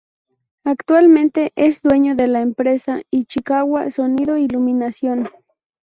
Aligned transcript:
Actualmente 0.63 1.51
es 1.55 1.83
dueño 1.83 2.15
de 2.15 2.27
la 2.27 2.41
empresa 2.41 3.03
Ichikawa 3.11 3.91
Sonido 3.91 4.35
Iluminación. 4.35 5.29